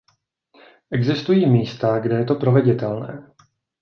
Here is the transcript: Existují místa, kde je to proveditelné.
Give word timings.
Existují 0.91 1.49
místa, 1.49 1.99
kde 1.99 2.15
je 2.15 2.23
to 2.25 2.35
proveditelné. 2.35 3.31